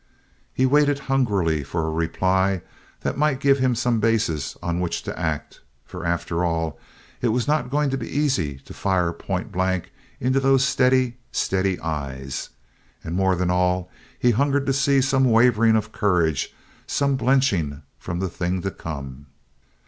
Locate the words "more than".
13.15-13.51